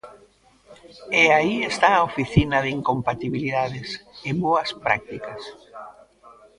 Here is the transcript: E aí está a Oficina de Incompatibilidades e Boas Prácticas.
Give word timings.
E 1.21 1.23
aí 1.37 1.55
está 1.71 1.89
a 1.95 2.05
Oficina 2.09 2.57
de 2.65 2.69
Incompatibilidades 2.77 3.89
e 4.29 4.31
Boas 4.43 4.69
Prácticas. 4.85 5.41